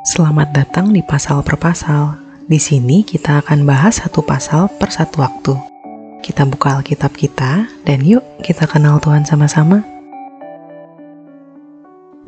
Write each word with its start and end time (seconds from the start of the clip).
Selamat 0.00 0.56
datang 0.56 0.96
di 0.96 1.04
pasal 1.04 1.44
per 1.44 1.60
pasal. 1.60 2.16
Di 2.48 2.56
sini 2.56 3.04
kita 3.04 3.44
akan 3.44 3.68
bahas 3.68 4.00
satu 4.00 4.24
pasal 4.24 4.72
per 4.80 4.88
satu 4.88 5.20
waktu. 5.20 5.52
Kita 6.24 6.48
buka 6.48 6.80
Alkitab 6.80 7.12
kita, 7.12 7.68
dan 7.84 8.00
yuk 8.00 8.24
kita 8.40 8.64
kenal 8.64 8.96
Tuhan 8.96 9.28
sama-sama. 9.28 9.84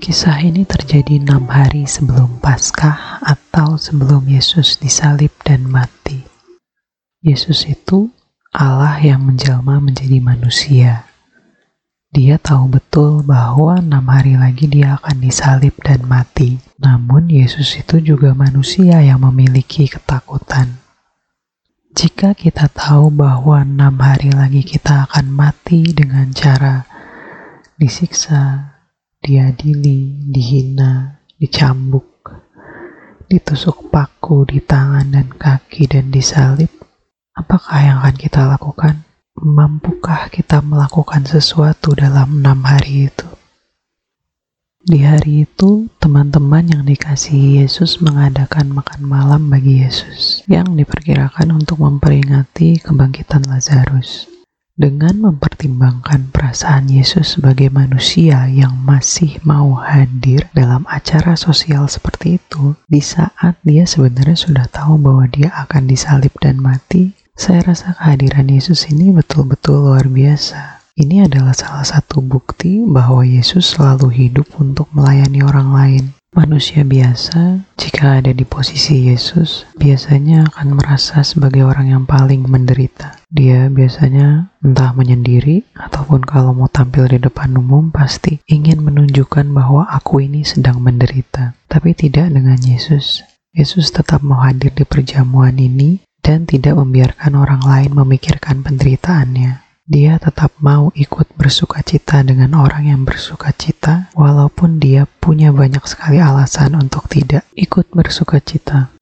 Kisah 0.04 0.36
ini 0.44 0.68
terjadi 0.68 1.16
enam 1.16 1.48
hari 1.48 1.88
sebelum 1.88 2.44
Paskah 2.44 3.24
atau 3.24 3.80
sebelum 3.80 4.28
Yesus 4.28 4.76
disalib 4.76 5.32
dan 5.40 5.64
mati. 5.64 6.20
Yesus 7.24 7.64
itu 7.64 8.12
Allah 8.52 9.00
yang 9.00 9.24
menjelma 9.24 9.80
menjadi 9.80 10.20
manusia. 10.20 11.08
Dia 12.12 12.36
tahu 12.36 12.76
betul 12.76 13.24
bahwa 13.24 13.80
enam 13.80 14.04
hari 14.04 14.36
lagi 14.36 14.68
dia 14.68 15.00
akan 15.00 15.24
disalib 15.24 15.72
dan 15.80 16.04
mati. 16.04 16.60
Namun 16.76 17.32
Yesus 17.32 17.72
itu 17.80 18.04
juga 18.04 18.36
manusia 18.36 19.00
yang 19.00 19.24
memiliki 19.24 19.88
ketakutan. 19.88 20.76
Jika 21.96 22.36
kita 22.36 22.68
tahu 22.68 23.08
bahwa 23.08 23.64
enam 23.64 23.96
hari 23.96 24.28
lagi 24.28 24.60
kita 24.60 25.08
akan 25.08 25.32
mati 25.32 25.88
dengan 25.88 26.28
cara 26.36 26.84
disiksa, 27.80 28.76
diadili, 29.24 30.28
dihina, 30.28 31.16
dicambuk, 31.40 32.28
ditusuk 33.24 33.88
paku 33.88 34.44
di 34.44 34.60
tangan 34.60 35.08
dan 35.16 35.32
kaki 35.32 35.88
dan 35.88 36.12
disalib, 36.12 36.68
apakah 37.32 37.80
yang 37.80 37.96
akan 38.04 38.16
kita 38.20 38.44
lakukan? 38.44 39.00
Mampukah 39.42 40.30
kita 40.30 40.62
melakukan 40.62 41.26
sesuatu 41.26 41.98
dalam 41.98 42.38
enam 42.38 42.62
hari 42.62 43.10
itu? 43.10 43.26
Di 44.86 45.02
hari 45.02 45.50
itu, 45.50 45.90
teman-teman 45.98 46.62
yang 46.70 46.86
dikasihi 46.86 47.58
Yesus 47.58 47.98
mengadakan 47.98 48.70
makan 48.70 49.02
malam 49.02 49.50
bagi 49.50 49.82
Yesus, 49.82 50.46
yang 50.46 50.78
diperkirakan 50.78 51.58
untuk 51.58 51.82
memperingati 51.82 52.86
kebangkitan 52.86 53.42
Lazarus. 53.50 54.30
Dengan 54.78 55.18
mempertimbangkan 55.18 56.30
perasaan 56.30 56.86
Yesus 56.86 57.34
sebagai 57.34 57.66
manusia 57.66 58.46
yang 58.46 58.78
masih 58.78 59.42
mau 59.42 59.74
hadir 59.74 60.46
dalam 60.54 60.86
acara 60.86 61.34
sosial 61.34 61.90
seperti 61.90 62.38
itu, 62.38 62.78
di 62.86 63.02
saat 63.02 63.58
dia 63.66 63.90
sebenarnya 63.90 64.38
sudah 64.38 64.70
tahu 64.70 65.02
bahwa 65.02 65.26
dia 65.26 65.50
akan 65.66 65.90
disalib 65.90 66.30
dan 66.38 66.62
mati, 66.62 67.18
saya 67.32 67.64
rasa 67.64 67.96
kehadiran 67.98 68.48
Yesus 68.48 68.86
ini 68.92 69.10
betul-betul 69.10 69.88
luar 69.88 70.06
biasa. 70.06 70.84
Ini 70.92 71.24
adalah 71.26 71.56
salah 71.56 71.82
satu 71.82 72.20
bukti 72.20 72.84
bahwa 72.84 73.24
Yesus 73.24 73.74
selalu 73.74 74.12
hidup 74.12 74.46
untuk 74.60 74.92
melayani 74.92 75.40
orang 75.40 75.68
lain. 75.72 76.04
Manusia 76.32 76.80
biasa, 76.80 77.60
jika 77.76 78.20
ada 78.20 78.32
di 78.32 78.44
posisi 78.48 79.08
Yesus, 79.08 79.68
biasanya 79.76 80.48
akan 80.48 80.80
merasa 80.80 81.20
sebagai 81.20 81.60
orang 81.64 81.92
yang 81.92 82.04
paling 82.08 82.48
menderita. 82.48 83.20
Dia 83.28 83.68
biasanya 83.68 84.48
entah 84.64 84.96
menyendiri 84.96 85.64
ataupun 85.76 86.24
kalau 86.24 86.56
mau 86.56 86.72
tampil 86.72 87.04
di 87.08 87.20
depan 87.20 87.52
umum 87.56 87.92
pasti 87.92 88.40
ingin 88.48 88.80
menunjukkan 88.80 89.50
bahwa 89.52 89.88
aku 89.92 90.24
ini 90.24 90.40
sedang 90.40 90.80
menderita. 90.80 91.52
Tapi 91.68 91.92
tidak 91.92 92.32
dengan 92.32 92.56
Yesus. 92.60 93.20
Yesus 93.52 93.92
tetap 93.92 94.24
mau 94.24 94.40
hadir 94.40 94.72
di 94.72 94.88
perjamuan 94.88 95.60
ini 95.60 96.00
dan 96.22 96.46
tidak 96.46 96.78
membiarkan 96.78 97.34
orang 97.34 97.60
lain 97.66 97.90
memikirkan 97.92 98.62
penderitaannya. 98.62 99.62
Dia 99.82 100.16
tetap 100.22 100.54
mau 100.62 100.94
ikut 100.94 101.34
bersuka 101.34 101.82
cita 101.82 102.22
dengan 102.22 102.54
orang 102.54 102.86
yang 102.86 103.02
bersuka 103.02 103.50
cita, 103.50 104.08
walaupun 104.14 104.78
dia 104.78 105.10
punya 105.18 105.50
banyak 105.50 105.82
sekali 105.84 106.22
alasan 106.22 106.78
untuk 106.78 107.10
tidak 107.10 107.42
ikut 107.58 107.90
bersuka 107.90 108.38
cita. 108.38 108.94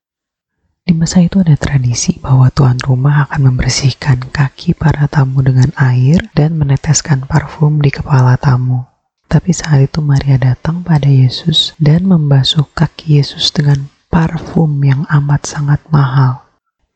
Di 0.81 0.97
masa 0.97 1.23
itu 1.23 1.39
ada 1.39 1.55
tradisi 1.55 2.19
bahwa 2.19 2.51
tuan 2.51 2.81
rumah 2.83 3.29
akan 3.29 3.55
membersihkan 3.55 4.33
kaki 4.33 4.75
para 4.75 5.07
tamu 5.07 5.45
dengan 5.45 5.71
air 5.79 6.19
dan 6.35 6.59
meneteskan 6.59 7.29
parfum 7.29 7.79
di 7.79 7.95
kepala 7.95 8.35
tamu. 8.41 8.89
Tapi 9.31 9.55
saat 9.55 9.87
itu 9.87 10.03
Maria 10.03 10.41
datang 10.41 10.83
pada 10.83 11.07
Yesus 11.07 11.79
dan 11.79 12.11
membasuh 12.11 12.67
kaki 12.75 13.23
Yesus 13.23 13.55
dengan 13.55 13.87
parfum 14.11 14.75
yang 14.83 15.07
amat 15.07 15.47
sangat 15.47 15.79
mahal. 15.95 16.50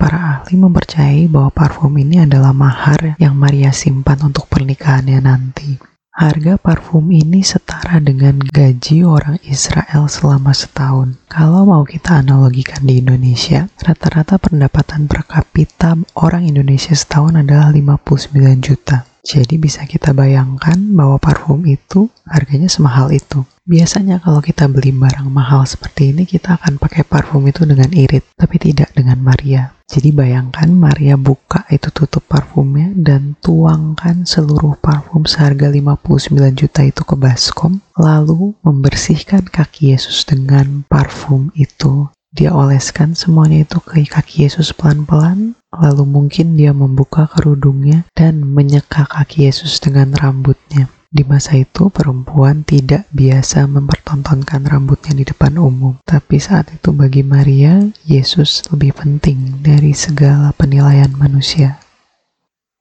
Para 0.05 0.45
ahli 0.45 0.61
mempercayai 0.61 1.33
bahwa 1.33 1.49
parfum 1.49 1.97
ini 1.97 2.21
adalah 2.21 2.53
mahar 2.53 3.17
yang 3.17 3.33
Maria 3.33 3.73
simpan 3.73 4.21
untuk 4.21 4.45
pernikahannya 4.53 5.17
nanti. 5.17 5.81
Harga 6.13 6.61
parfum 6.61 7.09
ini 7.09 7.41
setara 7.41 8.05
dengan 8.05 8.37
gaji 8.37 9.01
orang 9.01 9.41
Israel 9.49 10.05
selama 10.05 10.53
setahun. 10.53 11.17
Kalau 11.33 11.65
mau 11.65 11.89
kita 11.89 12.21
analogikan 12.21 12.85
di 12.85 13.01
Indonesia, 13.01 13.65
rata-rata 13.81 14.37
pendapatan 14.37 15.09
per 15.09 15.25
kapita 15.25 15.97
orang 16.21 16.45
Indonesia 16.45 16.93
setahun 16.93 17.41
adalah 17.41 17.73
59 17.73 18.61
juta. 18.61 19.09
Jadi 19.25 19.57
bisa 19.57 19.89
kita 19.89 20.13
bayangkan 20.13 20.77
bahwa 20.93 21.17
parfum 21.17 21.65
itu 21.65 22.13
harganya 22.29 22.69
semahal 22.69 23.09
itu. 23.09 23.41
Biasanya 23.65 24.21
kalau 24.21 24.45
kita 24.45 24.69
beli 24.69 24.93
barang 24.93 25.25
mahal 25.33 25.65
seperti 25.65 26.13
ini, 26.13 26.29
kita 26.29 26.61
akan 26.61 26.77
pakai 26.77 27.01
parfum 27.01 27.41
itu 27.49 27.65
dengan 27.65 27.89
irit, 27.97 28.21
tapi 28.37 28.61
tidak 28.61 28.93
dengan 28.93 29.17
Maria. 29.25 29.73
Jadi 29.89 30.13
bayangkan 30.13 30.69
Maria 30.69 31.17
buka 31.17 31.65
itu 31.73 31.89
tutup 31.89 32.29
parfumnya 32.29 32.93
dan 32.93 33.41
tuangkan 33.41 34.29
seluruh 34.29 34.77
parfum 34.85 35.25
seharga 35.25 35.73
59 35.73 36.61
juta 36.61 36.85
itu 36.85 37.03
ke 37.09 37.17
baskom, 37.17 37.81
lalu 37.97 38.53
membersihkan 38.61 39.49
kaki 39.49 39.97
Yesus 39.97 40.29
dengan 40.29 40.85
parfum 40.85 41.49
itu. 41.57 42.13
Dia 42.37 42.53
oleskan 42.53 43.17
semuanya 43.17 43.65
itu 43.65 43.81
ke 43.81 44.05
kaki 44.05 44.45
Yesus 44.45 44.77
pelan-pelan, 44.77 45.57
lalu 45.73 46.05
mungkin 46.05 46.61
dia 46.61 46.77
membuka 46.77 47.33
kerudungnya 47.33 48.05
dan 48.13 48.45
menyeka 48.45 49.09
kaki 49.09 49.49
Yesus 49.49 49.81
dengan 49.81 50.13
rambutnya. 50.13 50.93
Di 51.15 51.23
masa 51.23 51.55
itu, 51.55 51.95
perempuan 51.95 52.67
tidak 52.67 53.07
biasa 53.15 53.71
mempertontonkan 53.71 54.67
rambutnya 54.67 55.15
di 55.15 55.23
depan 55.23 55.55
umum. 55.63 55.95
Tapi 56.03 56.43
saat 56.43 56.75
itu 56.75 56.91
bagi 56.91 57.23
Maria, 57.23 57.87
Yesus 58.03 58.67
lebih 58.75 58.99
penting 58.99 59.63
dari 59.63 59.95
segala 59.95 60.51
penilaian 60.59 61.15
manusia. 61.15 61.79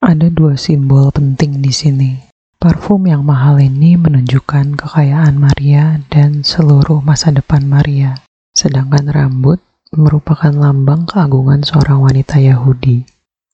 Ada 0.01 0.33
dua 0.33 0.57
simbol 0.57 1.13
penting 1.13 1.61
di 1.61 1.69
sini. 1.69 2.11
Parfum 2.57 3.05
yang 3.05 3.21
mahal 3.21 3.61
ini 3.61 4.01
menunjukkan 4.01 4.81
kekayaan 4.81 5.37
Maria 5.37 6.01
dan 6.09 6.41
seluruh 6.41 7.05
masa 7.05 7.29
depan 7.29 7.69
Maria. 7.69 8.17
Sedangkan 8.49 9.13
rambut 9.13 9.61
merupakan 9.93 10.49
lambang 10.49 11.05
keagungan 11.05 11.61
seorang 11.61 12.01
wanita 12.01 12.41
Yahudi. 12.41 13.12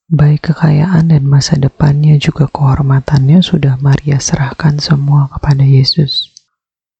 Baik 0.09 0.49
kekayaan 0.49 1.13
dan 1.13 1.29
masa 1.29 1.53
depannya 1.53 2.17
juga 2.17 2.49
kehormatannya 2.49 3.45
sudah 3.45 3.77
Maria 3.77 4.17
serahkan 4.17 4.81
semua 4.81 5.29
kepada 5.29 5.61
Yesus. 5.61 6.33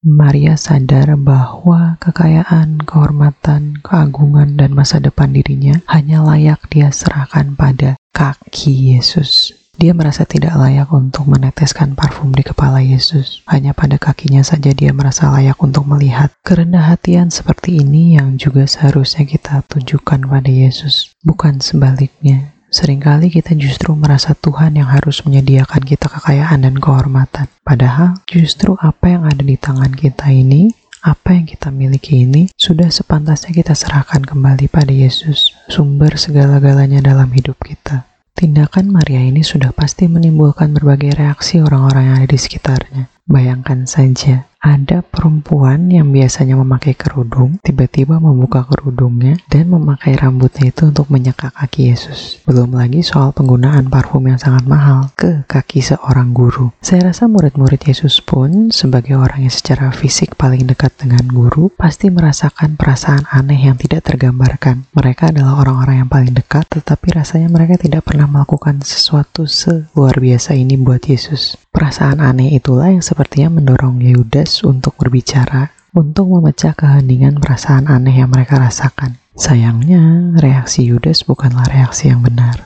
Maria 0.06 0.54
sadar 0.54 1.18
bahwa 1.18 1.98
kekayaan, 1.98 2.78
kehormatan, 2.86 3.82
keagungan, 3.82 4.62
dan 4.62 4.78
masa 4.78 5.02
depan 5.02 5.34
dirinya 5.34 5.82
hanya 5.90 6.22
layak 6.22 6.62
dia 6.70 6.94
serahkan 6.94 7.58
pada 7.58 7.98
kaki 8.14 8.94
Yesus. 8.94 9.58
Dia 9.82 9.98
merasa 9.98 10.30
tidak 10.30 10.54
layak 10.54 10.94
untuk 10.94 11.34
meneteskan 11.34 11.98
parfum 11.98 12.30
di 12.30 12.46
kepala 12.46 12.78
Yesus. 12.78 13.42
Hanya 13.50 13.74
pada 13.74 13.98
kakinya 13.98 14.46
saja 14.46 14.70
dia 14.70 14.94
merasa 14.94 15.34
layak 15.34 15.58
untuk 15.66 15.82
melihat. 15.90 16.30
Kerendah 16.46 16.94
hatian 16.94 17.34
seperti 17.34 17.82
ini 17.82 18.22
yang 18.22 18.38
juga 18.38 18.70
seharusnya 18.70 19.26
kita 19.26 19.66
tunjukkan 19.66 20.30
pada 20.30 20.52
Yesus, 20.54 21.18
bukan 21.26 21.58
sebaliknya. 21.58 22.59
Seringkali 22.70 23.34
kita 23.34 23.58
justru 23.58 23.98
merasa 23.98 24.38
Tuhan 24.38 24.78
yang 24.78 24.94
harus 24.94 25.26
menyediakan 25.26 25.82
kita 25.82 26.06
kekayaan 26.06 26.62
dan 26.62 26.78
kehormatan. 26.78 27.50
Padahal 27.66 28.22
justru 28.30 28.78
apa 28.78 29.10
yang 29.10 29.26
ada 29.26 29.42
di 29.42 29.58
tangan 29.58 29.90
kita 29.90 30.30
ini, 30.30 30.70
apa 31.02 31.34
yang 31.34 31.50
kita 31.50 31.74
miliki 31.74 32.30
ini, 32.30 32.54
sudah 32.54 32.94
sepantasnya 32.94 33.58
kita 33.58 33.74
serahkan 33.74 34.22
kembali 34.22 34.70
pada 34.70 34.94
Yesus, 34.94 35.50
sumber 35.66 36.14
segala-galanya 36.22 37.02
dalam 37.02 37.34
hidup 37.34 37.58
kita. 37.66 38.06
Tindakan 38.38 38.94
Maria 38.94 39.26
ini 39.26 39.42
sudah 39.42 39.74
pasti 39.74 40.06
menimbulkan 40.06 40.70
berbagai 40.70 41.18
reaksi 41.18 41.66
orang-orang 41.66 42.06
yang 42.06 42.16
ada 42.22 42.30
di 42.30 42.38
sekitarnya. 42.38 43.04
Bayangkan 43.30 43.86
saja, 43.86 44.50
ada 44.60 45.00
perempuan 45.00 45.88
yang 45.88 46.12
biasanya 46.12 46.60
memakai 46.60 46.92
kerudung, 46.92 47.62
tiba-tiba 47.64 48.20
membuka 48.20 48.68
kerudungnya 48.68 49.40
dan 49.48 49.72
memakai 49.72 50.20
rambutnya 50.20 50.68
itu 50.68 50.92
untuk 50.92 51.08
menyeka 51.08 51.54
kaki 51.56 51.94
Yesus. 51.94 52.44
Belum 52.44 52.76
lagi 52.76 53.00
soal 53.00 53.32
penggunaan 53.32 53.88
parfum 53.88 54.28
yang 54.28 54.42
sangat 54.42 54.68
mahal 54.68 55.16
ke 55.16 55.48
kaki 55.48 55.80
seorang 55.80 56.36
guru. 56.36 56.76
Saya 56.84 57.14
rasa 57.14 57.32
murid-murid 57.32 57.80
Yesus 57.88 58.20
pun, 58.20 58.74
sebagai 58.74 59.16
orang 59.16 59.48
yang 59.48 59.54
secara 59.54 59.96
fisik 59.96 60.36
paling 60.36 60.68
dekat 60.68 60.92
dengan 61.00 61.24
guru, 61.32 61.72
pasti 61.72 62.12
merasakan 62.12 62.76
perasaan 62.76 63.30
aneh 63.32 63.64
yang 63.64 63.80
tidak 63.80 64.12
tergambarkan. 64.12 64.90
Mereka 64.92 65.32
adalah 65.32 65.64
orang-orang 65.64 66.04
yang 66.04 66.10
paling 66.12 66.34
dekat, 66.36 66.68
tetapi 66.68 67.16
rasanya 67.16 67.48
mereka 67.48 67.80
tidak 67.80 68.04
pernah 68.04 68.28
melakukan 68.28 68.84
sesuatu 68.84 69.48
seluar 69.48 70.20
biasa 70.20 70.52
ini 70.58 70.76
buat 70.76 71.06
Yesus. 71.06 71.56
Perasaan 71.70 72.20
aneh 72.20 72.60
itulah 72.60 72.92
yang 72.92 73.06
sepertinya 73.20 73.60
mendorong 73.60 74.00
Yehudas 74.00 74.64
untuk 74.64 74.96
berbicara 74.96 75.76
untuk 75.92 76.40
memecah 76.40 76.72
keheningan 76.72 77.44
perasaan 77.44 77.92
aneh 77.92 78.24
yang 78.24 78.32
mereka 78.32 78.56
rasakan. 78.56 79.20
Sayangnya, 79.36 80.32
reaksi 80.40 80.88
Yudas 80.88 81.28
bukanlah 81.28 81.68
reaksi 81.68 82.08
yang 82.08 82.24
benar. 82.24 82.64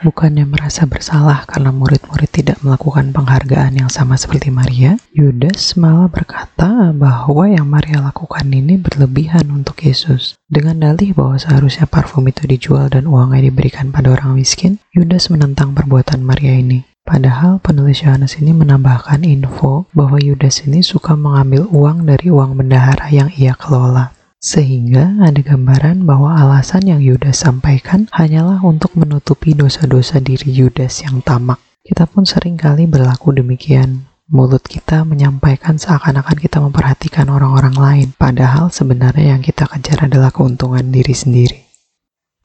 Bukannya 0.00 0.48
merasa 0.48 0.88
bersalah 0.88 1.44
karena 1.44 1.76
murid-murid 1.76 2.32
tidak 2.32 2.56
melakukan 2.64 3.12
penghargaan 3.12 3.84
yang 3.84 3.92
sama 3.92 4.16
seperti 4.16 4.48
Maria, 4.48 4.96
Yudas 5.12 5.76
malah 5.76 6.08
berkata 6.08 6.96
bahwa 6.96 7.44
yang 7.44 7.68
Maria 7.68 8.00
lakukan 8.00 8.48
ini 8.48 8.80
berlebihan 8.80 9.44
untuk 9.52 9.76
Yesus. 9.84 10.40
Dengan 10.48 10.80
dalih 10.80 11.12
bahwa 11.12 11.36
seharusnya 11.36 11.84
parfum 11.84 12.24
itu 12.32 12.48
dijual 12.48 12.88
dan 12.88 13.04
uangnya 13.04 13.52
diberikan 13.52 13.92
pada 13.92 14.08
orang 14.08 14.40
miskin, 14.40 14.80
Yudas 14.96 15.28
menentang 15.28 15.76
perbuatan 15.76 16.24
Maria 16.24 16.56
ini. 16.56 16.93
Padahal 17.04 17.60
penulis 17.60 18.00
Yohanes 18.00 18.40
ini 18.40 18.56
menambahkan 18.56 19.28
info 19.28 19.84
bahwa 19.92 20.16
Yudas 20.16 20.64
ini 20.64 20.80
suka 20.80 21.12
mengambil 21.12 21.68
uang 21.68 22.08
dari 22.08 22.32
uang 22.32 22.56
bendahara 22.56 23.12
yang 23.12 23.28
ia 23.36 23.52
kelola. 23.52 24.16
Sehingga 24.40 25.20
ada 25.20 25.36
gambaran 25.36 26.08
bahwa 26.08 26.32
alasan 26.32 26.88
yang 26.88 27.04
Yudas 27.04 27.44
sampaikan 27.44 28.08
hanyalah 28.08 28.64
untuk 28.64 28.96
menutupi 28.96 29.52
dosa-dosa 29.52 30.16
diri 30.24 30.48
Yudas 30.48 31.04
yang 31.04 31.20
tamak. 31.20 31.60
Kita 31.84 32.08
pun 32.08 32.24
sering 32.24 32.56
kali 32.56 32.88
berlaku 32.88 33.36
demikian. 33.36 34.08
Mulut 34.24 34.64
kita 34.64 35.04
menyampaikan 35.04 35.76
seakan-akan 35.76 36.40
kita 36.40 36.56
memperhatikan 36.56 37.28
orang-orang 37.28 37.76
lain, 37.76 38.08
padahal 38.16 38.72
sebenarnya 38.72 39.36
yang 39.36 39.44
kita 39.44 39.68
kejar 39.68 40.08
adalah 40.08 40.32
keuntungan 40.32 40.88
diri 40.88 41.12
sendiri. 41.12 41.63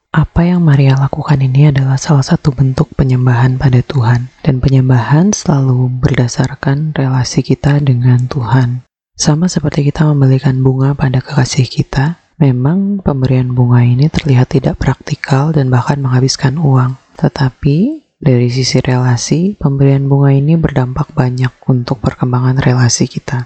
Apa 0.09 0.41
yang 0.41 0.65
Maria 0.65 0.97
lakukan 0.97 1.37
ini 1.37 1.69
adalah 1.69 1.93
salah 2.01 2.25
satu 2.25 2.49
bentuk 2.49 2.89
penyembahan 2.97 3.61
pada 3.61 3.85
Tuhan, 3.85 4.33
dan 4.41 4.57
penyembahan 4.57 5.29
selalu 5.29 5.85
berdasarkan 6.01 6.97
relasi 6.97 7.45
kita 7.45 7.77
dengan 7.77 8.25
Tuhan. 8.25 8.81
Sama 9.13 9.45
seperti 9.45 9.85
kita 9.85 10.09
membelikan 10.09 10.65
bunga 10.65 10.97
pada 10.97 11.21
kekasih 11.21 11.69
kita, 11.69 12.17
memang 12.41 13.05
pemberian 13.05 13.53
bunga 13.53 13.85
ini 13.85 14.09
terlihat 14.09 14.57
tidak 14.57 14.81
praktikal 14.81 15.53
dan 15.53 15.69
bahkan 15.69 16.01
menghabiskan 16.01 16.57
uang. 16.57 16.97
Tetapi 17.13 17.77
dari 18.17 18.49
sisi 18.49 18.81
relasi, 18.81 19.61
pemberian 19.61 20.09
bunga 20.09 20.33
ini 20.33 20.57
berdampak 20.57 21.13
banyak 21.13 21.53
untuk 21.69 22.01
perkembangan 22.01 22.57
relasi 22.57 23.05
kita. 23.05 23.45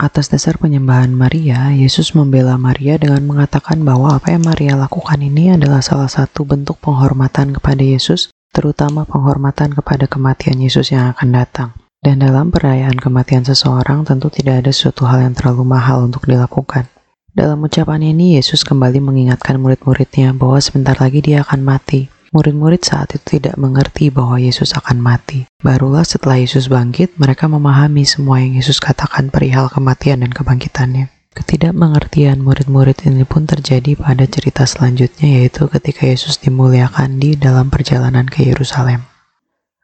Atas 0.00 0.32
dasar 0.32 0.56
penyembahan 0.56 1.12
Maria, 1.12 1.76
Yesus 1.76 2.16
membela 2.16 2.56
Maria 2.56 2.96
dengan 2.96 3.20
mengatakan 3.20 3.84
bahwa 3.84 4.16
apa 4.16 4.32
yang 4.32 4.48
Maria 4.48 4.72
lakukan 4.72 5.20
ini 5.20 5.52
adalah 5.52 5.84
salah 5.84 6.08
satu 6.08 6.48
bentuk 6.48 6.80
penghormatan 6.80 7.52
kepada 7.52 7.84
Yesus, 7.84 8.32
terutama 8.48 9.04
penghormatan 9.04 9.76
kepada 9.76 10.08
kematian 10.08 10.56
Yesus 10.56 10.88
yang 10.88 11.12
akan 11.12 11.28
datang. 11.36 11.76
Dan 12.00 12.24
dalam 12.24 12.48
perayaan 12.48 12.96
kematian 12.96 13.44
seseorang 13.44 14.08
tentu 14.08 14.32
tidak 14.32 14.64
ada 14.64 14.72
suatu 14.72 15.04
hal 15.04 15.20
yang 15.20 15.36
terlalu 15.36 15.68
mahal 15.68 16.08
untuk 16.08 16.24
dilakukan. 16.24 16.88
Dalam 17.36 17.60
ucapan 17.60 18.00
ini, 18.00 18.40
Yesus 18.40 18.64
kembali 18.64 19.04
mengingatkan 19.04 19.60
murid-muridnya 19.60 20.32
bahwa 20.32 20.64
sebentar 20.64 20.96
lagi 20.96 21.20
dia 21.20 21.44
akan 21.44 21.60
mati. 21.60 22.08
Murid-murid 22.30 22.86
saat 22.86 23.10
itu 23.18 23.42
tidak 23.42 23.58
mengerti 23.58 24.06
bahwa 24.06 24.38
Yesus 24.38 24.78
akan 24.78 25.02
mati. 25.02 25.50
Barulah 25.58 26.06
setelah 26.06 26.38
Yesus 26.38 26.70
bangkit, 26.70 27.18
mereka 27.18 27.50
memahami 27.50 28.06
semua 28.06 28.38
yang 28.38 28.54
Yesus 28.54 28.78
katakan 28.78 29.34
perihal 29.34 29.66
kematian 29.66 30.22
dan 30.22 30.30
kebangkitannya. 30.30 31.10
Ketidakmengertian 31.30 32.42
murid-murid 32.42 33.06
ini 33.06 33.22
pun 33.22 33.50
terjadi 33.50 33.94
pada 33.94 34.26
cerita 34.30 34.62
selanjutnya 34.62 35.42
yaitu 35.42 35.66
ketika 35.70 36.06
Yesus 36.06 36.38
dimuliakan 36.38 37.22
di 37.22 37.38
dalam 37.38 37.70
perjalanan 37.70 38.26
ke 38.26 38.46
Yerusalem. 38.46 39.06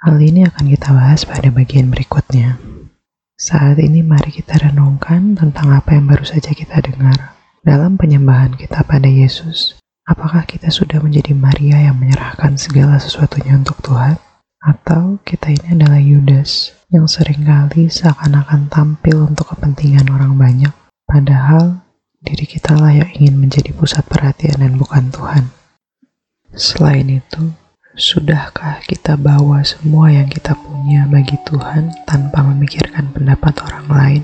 Hal 0.02 0.18
ini 0.22 0.46
akan 0.46 0.70
kita 0.70 0.90
bahas 0.90 1.26
pada 1.26 1.50
bagian 1.50 1.90
berikutnya. 1.90 2.58
Saat 3.38 3.78
ini 3.78 4.02
mari 4.02 4.34
kita 4.34 4.58
renungkan 4.58 5.38
tentang 5.38 5.70
apa 5.70 5.94
yang 5.94 6.10
baru 6.10 6.26
saja 6.26 6.50
kita 6.50 6.82
dengar. 6.82 7.38
Dalam 7.62 7.94
penyembahan 7.94 8.58
kita 8.58 8.82
pada 8.82 9.06
Yesus, 9.06 9.75
apakah 10.06 10.46
kita 10.46 10.70
sudah 10.70 11.02
menjadi 11.02 11.34
Maria 11.34 11.90
yang 11.90 11.98
menyerahkan 11.98 12.54
segala 12.54 12.96
sesuatunya 13.02 13.58
untuk 13.58 13.82
Tuhan? 13.82 14.16
Atau 14.62 15.18
kita 15.26 15.52
ini 15.52 15.78
adalah 15.78 16.00
Yudas 16.00 16.74
yang 16.90 17.10
sering 17.10 17.44
kali 17.44 17.90
seakan-akan 17.90 18.70
tampil 18.70 19.26
untuk 19.26 19.52
kepentingan 19.54 20.06
orang 20.10 20.38
banyak, 20.38 20.74
padahal 21.06 21.82
diri 22.22 22.46
kita 22.46 22.74
lah 22.78 22.94
yang 22.94 23.10
ingin 23.18 23.36
menjadi 23.38 23.70
pusat 23.74 24.06
perhatian 24.06 24.62
dan 24.62 24.78
bukan 24.78 25.10
Tuhan. 25.10 25.50
Selain 26.56 27.06
itu, 27.06 27.52
Sudahkah 27.96 28.84
kita 28.84 29.16
bawa 29.16 29.64
semua 29.64 30.12
yang 30.12 30.28
kita 30.28 30.52
punya 30.52 31.08
bagi 31.08 31.32
Tuhan 31.48 31.88
tanpa 32.04 32.44
memikirkan 32.44 33.08
pendapat 33.08 33.56
orang 33.64 33.86
lain? 33.88 34.22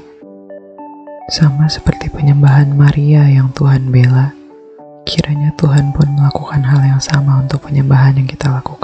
Sama 1.32 1.64
seperti 1.72 2.12
penyembahan 2.12 2.76
Maria 2.76 3.24
yang 3.32 3.48
Tuhan 3.56 3.88
bela, 3.88 4.36
kiranya 5.06 5.54
Tuhan 5.54 5.94
pun 5.94 6.06
melakukan 6.18 6.62
hal 6.66 6.82
yang 6.82 7.02
sama 7.02 7.42
untuk 7.42 7.62
penyembahan 7.66 8.18
yang 8.18 8.26
kita 8.26 8.50
lakukan. 8.50 8.81